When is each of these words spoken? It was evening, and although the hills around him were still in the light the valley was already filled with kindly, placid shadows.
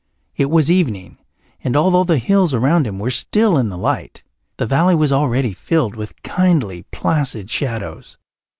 It 0.35 0.49
was 0.49 0.71
evening, 0.71 1.19
and 1.63 1.75
although 1.77 2.03
the 2.03 2.17
hills 2.17 2.55
around 2.55 2.87
him 2.87 2.97
were 2.97 3.11
still 3.11 3.55
in 3.55 3.69
the 3.69 3.77
light 3.77 4.23
the 4.57 4.65
valley 4.65 4.95
was 4.95 5.11
already 5.11 5.53
filled 5.53 5.95
with 5.95 6.23
kindly, 6.23 6.85
placid 6.89 7.51
shadows. 7.51 8.17